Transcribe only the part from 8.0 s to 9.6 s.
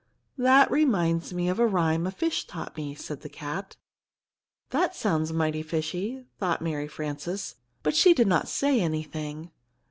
did not say anything.